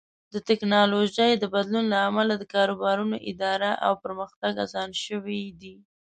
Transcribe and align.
د 0.33 0.35
ټکنالوژۍ 0.47 1.31
د 1.37 1.43
بدلون 1.53 1.85
له 1.93 1.97
امله 2.09 2.33
د 2.37 2.43
کاروبارونو 2.53 3.15
اداره 3.31 3.71
او 3.85 3.93
پرمختګ 4.03 4.53
اسان 4.65 4.89
شوی 5.03 5.41
دی. 5.61 5.75